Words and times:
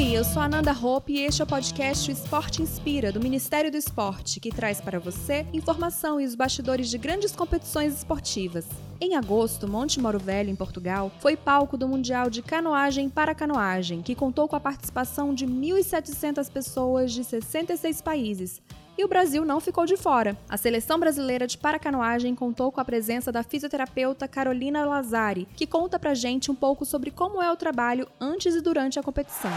eu 0.00 0.24
sou 0.24 0.40
Ananda 0.40 0.72
Hope 0.72 1.12
e 1.12 1.20
este 1.20 1.42
é 1.42 1.44
o 1.44 1.46
podcast 1.46 2.10
Esporte 2.10 2.62
Inspira, 2.62 3.12
do 3.12 3.20
Ministério 3.20 3.70
do 3.70 3.76
Esporte, 3.76 4.40
que 4.40 4.50
traz 4.50 4.80
para 4.80 4.98
você 4.98 5.46
informação 5.52 6.18
e 6.18 6.24
os 6.24 6.34
bastidores 6.34 6.88
de 6.88 6.96
grandes 6.96 7.36
competições 7.36 7.98
esportivas. 7.98 8.66
Em 8.98 9.16
agosto, 9.16 9.68
Monte 9.68 10.00
Moro 10.00 10.18
Velho, 10.18 10.48
em 10.48 10.56
Portugal, 10.56 11.12
foi 11.20 11.36
palco 11.36 11.76
do 11.76 11.86
Mundial 11.86 12.30
de 12.30 12.40
Canoagem 12.40 13.10
para 13.10 13.34
Canoagem, 13.34 14.00
que 14.00 14.14
contou 14.14 14.48
com 14.48 14.56
a 14.56 14.60
participação 14.60 15.34
de 15.34 15.46
1.700 15.46 16.50
pessoas 16.50 17.12
de 17.12 17.22
66 17.22 18.00
países, 18.00 18.62
e 19.02 19.04
o 19.04 19.08
Brasil 19.08 19.44
não 19.44 19.58
ficou 19.58 19.84
de 19.84 19.96
fora. 19.96 20.36
A 20.48 20.56
seleção 20.56 20.98
brasileira 20.98 21.44
de 21.44 21.58
paracanoagem 21.58 22.36
contou 22.36 22.70
com 22.70 22.80
a 22.80 22.84
presença 22.84 23.32
da 23.32 23.42
fisioterapeuta 23.42 24.28
Carolina 24.28 24.84
Lazari, 24.84 25.48
que 25.56 25.66
conta 25.66 25.98
pra 25.98 26.14
gente 26.14 26.52
um 26.52 26.54
pouco 26.54 26.84
sobre 26.84 27.10
como 27.10 27.42
é 27.42 27.50
o 27.50 27.56
trabalho 27.56 28.06
antes 28.20 28.54
e 28.54 28.60
durante 28.60 29.00
a 29.00 29.02
competição. 29.02 29.50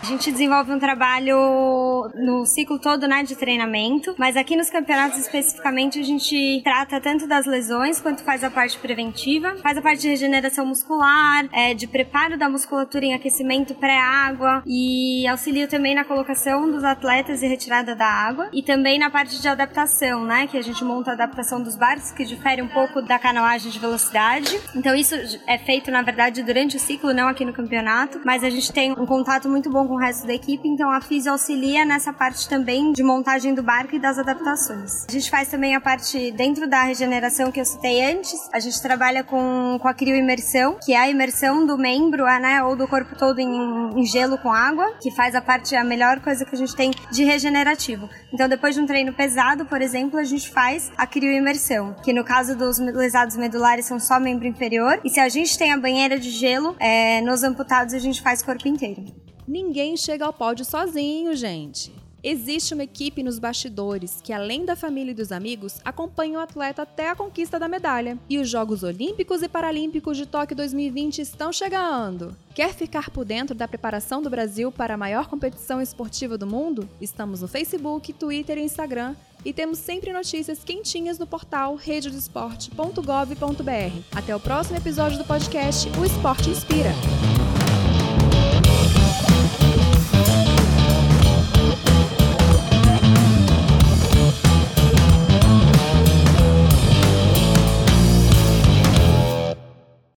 A 0.00 0.06
gente 0.06 0.30
desenvolve 0.30 0.72
um 0.72 0.78
trabalho 0.78 2.10
no 2.14 2.46
ciclo 2.46 2.78
todo 2.78 3.08
né, 3.08 3.24
de 3.24 3.34
treinamento, 3.34 4.14
mas 4.16 4.36
aqui 4.36 4.56
nos 4.56 4.70
campeonatos 4.70 5.18
especificamente 5.18 5.98
a 5.98 6.04
gente 6.04 6.60
trata 6.62 7.00
tanto 7.00 7.26
das 7.26 7.46
lesões 7.46 8.00
quanto 8.00 8.22
faz 8.22 8.44
a 8.44 8.50
parte 8.50 8.78
preventiva, 8.78 9.56
faz 9.56 9.76
a 9.76 9.82
parte 9.82 10.02
de 10.02 10.08
regeneração 10.08 10.64
muscular, 10.64 11.48
é, 11.52 11.74
de 11.74 11.88
preparo 11.88 12.38
da 12.38 12.48
musculatura 12.48 13.04
em 13.04 13.14
aquecimento 13.14 13.74
pré-água 13.74 14.62
e 14.64 15.26
auxilia 15.26 15.66
também 15.66 15.96
na 15.96 16.04
colocação 16.04 16.70
dos 16.70 16.84
atletas 16.84 17.42
e 17.42 17.48
retirada 17.48 17.96
da 17.96 18.06
água. 18.06 18.48
E 18.52 18.62
também 18.62 19.00
na 19.00 19.10
parte 19.10 19.40
de 19.40 19.48
adaptação, 19.48 20.24
né, 20.24 20.46
que 20.46 20.56
a 20.56 20.62
gente 20.62 20.84
monta 20.84 21.10
a 21.10 21.14
adaptação 21.14 21.60
dos 21.60 21.74
barcos 21.74 22.12
que 22.12 22.24
difere 22.24 22.62
um 22.62 22.68
pouco 22.68 23.02
da 23.02 23.18
canoagem 23.18 23.70
de 23.70 23.78
velocidade. 23.80 24.60
Então 24.76 24.94
isso 24.94 25.16
é 25.46 25.58
feito 25.58 25.90
na 25.90 26.02
verdade 26.02 26.42
durante 26.44 26.76
o 26.76 26.80
ciclo, 26.80 27.12
não 27.12 27.26
aqui 27.26 27.44
no 27.44 27.52
campeonato, 27.52 28.20
mas 28.24 28.44
a 28.44 28.50
gente 28.50 28.72
tem 28.72 28.92
um 28.92 29.04
contato 29.04 29.48
muito 29.48 29.68
bom 29.68 29.87
com 29.88 29.94
o 29.94 29.96
resto 29.96 30.26
da 30.26 30.34
equipe, 30.34 30.68
então 30.68 30.90
a 30.90 31.00
FIS 31.00 31.26
auxilia 31.26 31.82
nessa 31.82 32.12
parte 32.12 32.46
também 32.46 32.92
de 32.92 33.02
montagem 33.02 33.54
do 33.54 33.62
barco 33.62 33.96
e 33.96 33.98
das 33.98 34.18
adaptações. 34.18 35.06
A 35.08 35.12
gente 35.12 35.30
faz 35.30 35.48
também 35.48 35.74
a 35.74 35.80
parte 35.80 36.30
dentro 36.32 36.68
da 36.68 36.82
regeneração 36.82 37.50
que 37.50 37.58
eu 37.58 37.64
citei 37.64 38.04
antes, 38.04 38.38
a 38.52 38.60
gente 38.60 38.80
trabalha 38.82 39.24
com, 39.24 39.78
com 39.80 39.88
a 39.88 39.94
crioimersão, 39.94 40.78
que 40.84 40.92
é 40.92 40.98
a 40.98 41.08
imersão 41.08 41.64
do 41.64 41.78
membro, 41.78 42.24
né, 42.24 42.62
ou 42.62 42.76
do 42.76 42.86
corpo 42.86 43.16
todo 43.16 43.38
em, 43.38 43.98
em 43.98 44.04
gelo 44.04 44.36
com 44.36 44.52
água, 44.52 44.94
que 45.00 45.10
faz 45.10 45.34
a 45.34 45.40
parte, 45.40 45.74
a 45.74 45.82
melhor 45.82 46.20
coisa 46.20 46.44
que 46.44 46.54
a 46.54 46.58
gente 46.58 46.76
tem 46.76 46.90
de 47.10 47.24
regenerativo. 47.24 48.10
Então 48.30 48.46
depois 48.46 48.74
de 48.74 48.82
um 48.82 48.86
treino 48.86 49.14
pesado, 49.14 49.64
por 49.64 49.80
exemplo, 49.80 50.18
a 50.18 50.24
gente 50.24 50.50
faz 50.50 50.92
a 50.98 51.06
crioimersão, 51.06 51.96
que 52.04 52.12
no 52.12 52.24
caso 52.24 52.54
dos 52.54 52.78
lesados 52.78 53.36
medulares 53.36 53.86
são 53.86 53.98
só 53.98 54.20
membro 54.20 54.46
inferior, 54.46 55.00
e 55.02 55.08
se 55.08 55.18
a 55.18 55.30
gente 55.30 55.56
tem 55.56 55.72
a 55.72 55.78
banheira 55.78 56.18
de 56.18 56.30
gelo, 56.30 56.76
é, 56.78 57.22
nos 57.22 57.42
amputados 57.42 57.94
a 57.94 57.98
gente 57.98 58.20
faz 58.20 58.42
corpo 58.42 58.68
inteiro. 58.68 59.27
Ninguém 59.48 59.96
chega 59.96 60.26
ao 60.26 60.32
pódio 60.32 60.62
sozinho, 60.62 61.34
gente. 61.34 61.90
Existe 62.22 62.74
uma 62.74 62.82
equipe 62.82 63.22
nos 63.22 63.38
bastidores 63.38 64.20
que, 64.22 64.30
além 64.30 64.66
da 64.66 64.76
família 64.76 65.12
e 65.12 65.14
dos 65.14 65.32
amigos, 65.32 65.80
acompanha 65.82 66.38
o 66.38 66.42
atleta 66.42 66.82
até 66.82 67.08
a 67.08 67.16
conquista 67.16 67.58
da 67.58 67.66
medalha. 67.66 68.18
E 68.28 68.38
os 68.38 68.50
Jogos 68.50 68.82
Olímpicos 68.82 69.40
e 69.40 69.48
Paralímpicos 69.48 70.18
de 70.18 70.26
Tóquio 70.26 70.54
2020 70.54 71.22
estão 71.22 71.50
chegando. 71.50 72.36
Quer 72.54 72.74
ficar 72.74 73.08
por 73.08 73.24
dentro 73.24 73.54
da 73.54 73.66
preparação 73.66 74.20
do 74.20 74.28
Brasil 74.28 74.70
para 74.70 74.92
a 74.92 74.98
maior 74.98 75.28
competição 75.28 75.80
esportiva 75.80 76.36
do 76.36 76.46
mundo? 76.46 76.86
Estamos 77.00 77.40
no 77.40 77.48
Facebook, 77.48 78.12
Twitter 78.12 78.58
e 78.58 78.64
Instagram 78.64 79.16
e 79.46 79.54
temos 79.54 79.78
sempre 79.78 80.12
notícias 80.12 80.62
quentinhas 80.62 81.18
no 81.18 81.26
portal 81.26 81.74
rededosport.gov.br. 81.74 84.02
Até 84.14 84.36
o 84.36 84.40
próximo 84.40 84.76
episódio 84.76 85.16
do 85.16 85.24
podcast 85.24 85.88
O 85.98 86.04
Esporte 86.04 86.50
Inspira. 86.50 86.92